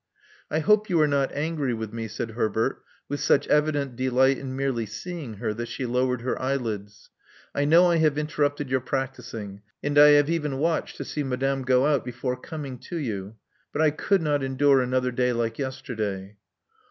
[0.49, 4.55] I hope you are not angry with me,'* said Herbert, with such evident delight in
[4.55, 7.11] merely seeing her, that she lowered her eyelids.
[7.53, 11.61] I know I have interrupted your practising; and I have even watched to see madame
[11.61, 13.35] go out before coming to you.
[13.71, 16.37] But I could not endure another day like yesterday."